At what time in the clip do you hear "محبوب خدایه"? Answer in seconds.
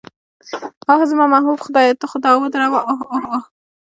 1.33-1.93